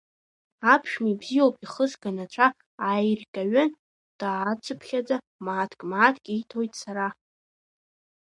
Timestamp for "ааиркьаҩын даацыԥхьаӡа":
2.85-5.17